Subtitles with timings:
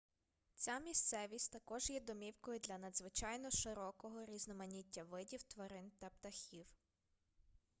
[0.55, 6.65] ця місцевість також є домівкою для надзвичайно широкого різноманіття видів тварин та птахів